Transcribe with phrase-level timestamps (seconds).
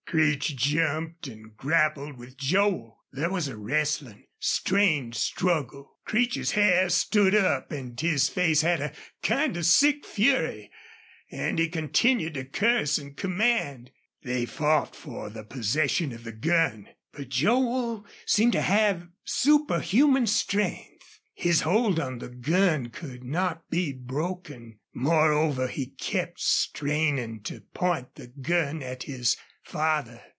[0.07, 2.99] Creech jumped and grappled with Joel.
[3.13, 5.93] There was a wrestling, strained struggle.
[6.03, 8.91] Creech's hair stood up and his face had a
[9.23, 10.69] kind of sick fury,
[11.31, 13.91] and he continued to curse and command.
[14.21, 16.89] They fought for the possession of the gun.
[17.13, 21.21] But Joel seemed to have superhuman strength.
[21.33, 24.79] His hold on the gun could not be broken.
[24.93, 30.21] Moreover, he kept straining to point the gun at his father.